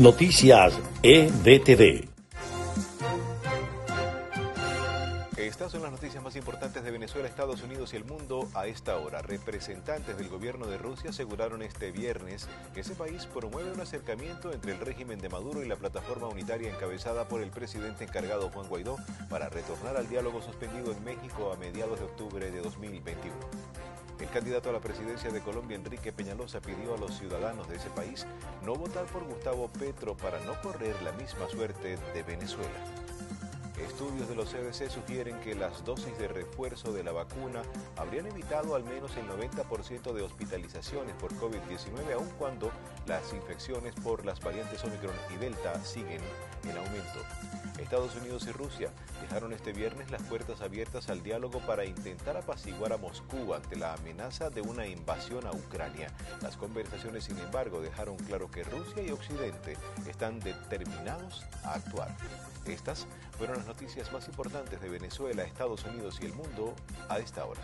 Noticias 0.00 0.72
EBTV. 1.02 2.08
Estas 5.36 5.72
son 5.72 5.82
las 5.82 5.90
noticias 5.90 6.24
más 6.24 6.36
importantes 6.36 6.82
de 6.82 6.90
Venezuela, 6.90 7.28
Estados 7.28 7.62
Unidos 7.62 7.92
y 7.92 7.96
el 7.96 8.06
mundo 8.06 8.48
a 8.54 8.66
esta 8.66 8.96
hora. 8.96 9.20
Representantes 9.20 10.16
del 10.16 10.30
gobierno 10.30 10.64
de 10.68 10.78
Rusia 10.78 11.10
aseguraron 11.10 11.60
este 11.60 11.92
viernes 11.92 12.48
que 12.72 12.80
ese 12.80 12.94
país 12.94 13.26
promueve 13.26 13.72
un 13.72 13.80
acercamiento 13.82 14.54
entre 14.54 14.72
el 14.72 14.80
régimen 14.80 15.18
de 15.18 15.28
Maduro 15.28 15.62
y 15.62 15.68
la 15.68 15.76
plataforma 15.76 16.28
unitaria 16.28 16.70
encabezada 16.70 17.28
por 17.28 17.42
el 17.42 17.50
presidente 17.50 18.04
encargado 18.04 18.48
Juan 18.48 18.68
Guaidó 18.68 18.96
para 19.28 19.50
retornar 19.50 19.98
al 19.98 20.08
diálogo 20.08 20.40
suspendido 20.40 20.92
en 20.92 21.04
México 21.04 21.52
a 21.52 21.58
mediados 21.58 21.98
de 21.98 22.06
octubre 22.06 22.50
de 22.50 22.62
2021. 22.62 23.34
El 24.30 24.34
candidato 24.34 24.70
a 24.70 24.72
la 24.72 24.78
presidencia 24.78 25.32
de 25.32 25.40
Colombia, 25.40 25.76
Enrique 25.76 26.12
Peñalosa, 26.12 26.60
pidió 26.60 26.94
a 26.94 26.98
los 26.98 27.18
ciudadanos 27.18 27.68
de 27.68 27.74
ese 27.74 27.90
país 27.90 28.28
no 28.64 28.76
votar 28.76 29.04
por 29.06 29.24
Gustavo 29.24 29.68
Petro 29.76 30.16
para 30.16 30.38
no 30.44 30.52
correr 30.62 30.94
la 31.02 31.10
misma 31.10 31.48
suerte 31.48 31.98
de 32.14 32.22
Venezuela. 32.22 32.70
Estudios 33.84 34.28
de 34.28 34.36
los 34.36 34.50
CDC 34.52 34.88
sugieren 34.88 35.40
que 35.40 35.56
las 35.56 35.84
dosis 35.84 36.16
de 36.16 36.28
refuerzo 36.28 36.92
de 36.92 37.02
la 37.02 37.10
vacuna 37.10 37.62
habrían 37.96 38.26
evitado 38.26 38.76
al 38.76 38.84
menos 38.84 39.16
el 39.16 39.26
90% 39.26 40.12
de 40.12 40.22
hospitalizaciones 40.22 41.16
por 41.16 41.32
COVID-19, 41.34 42.12
aun 42.14 42.28
cuando 42.38 42.70
las 43.06 43.32
infecciones 43.32 43.96
por 43.96 44.24
las 44.24 44.38
variantes 44.38 44.84
Omicron 44.84 45.16
y 45.34 45.38
Delta 45.38 45.84
siguen 45.84 46.20
en 46.64 46.76
aumento. 46.76 47.20
Estados 47.78 48.14
Unidos 48.16 48.46
y 48.46 48.52
Rusia 48.52 48.90
dejaron 49.22 49.52
este 49.52 49.72
viernes 49.72 50.10
las 50.10 50.22
puertas 50.22 50.60
abiertas 50.60 51.08
al 51.08 51.22
diálogo 51.22 51.60
para 51.60 51.84
intentar 51.84 52.36
apaciguar 52.36 52.92
a 52.92 52.98
Moscú 52.98 53.54
ante 53.54 53.76
la 53.76 53.94
amenaza 53.94 54.50
de 54.50 54.60
una 54.60 54.86
invasión 54.86 55.46
a 55.46 55.52
Ucrania. 55.52 56.08
Las 56.42 56.56
conversaciones, 56.56 57.24
sin 57.24 57.38
embargo, 57.38 57.80
dejaron 57.80 58.16
claro 58.16 58.50
que 58.50 58.64
Rusia 58.64 59.02
y 59.02 59.10
Occidente 59.10 59.76
están 60.08 60.40
determinados 60.40 61.44
a 61.64 61.74
actuar. 61.74 62.14
Estas 62.66 63.06
fueron 63.38 63.56
las 63.56 63.66
noticias 63.66 64.12
más 64.12 64.28
importantes 64.28 64.80
de 64.80 64.88
Venezuela, 64.88 65.42
Estados 65.42 65.84
Unidos 65.84 66.18
y 66.20 66.26
el 66.26 66.34
mundo 66.34 66.74
a 67.08 67.18
esta 67.18 67.44
hora. 67.46 67.60